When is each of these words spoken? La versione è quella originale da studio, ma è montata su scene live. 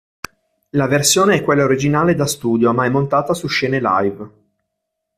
La 0.71 0.87
versione 0.87 1.35
è 1.35 1.43
quella 1.43 1.63
originale 1.63 2.15
da 2.15 2.25
studio, 2.25 2.73
ma 2.73 2.85
è 2.85 2.89
montata 2.89 3.35
su 3.35 3.45
scene 3.45 3.79
live. 3.79 4.29